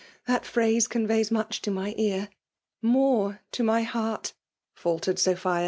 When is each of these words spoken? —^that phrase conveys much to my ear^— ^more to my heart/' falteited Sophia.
—^that 0.27 0.45
phrase 0.45 0.87
conveys 0.87 1.29
much 1.29 1.61
to 1.61 1.69
my 1.69 1.93
ear^— 1.93 2.29
^more 2.83 3.37
to 3.51 3.61
my 3.63 3.83
heart/' 3.85 4.33
falteited 4.75 5.19
Sophia. 5.19 5.59